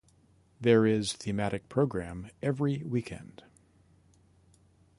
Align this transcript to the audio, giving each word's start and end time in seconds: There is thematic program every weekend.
There 0.59 0.87
is 0.87 1.13
thematic 1.13 1.69
program 1.69 2.31
every 2.41 2.81
weekend. 2.81 3.43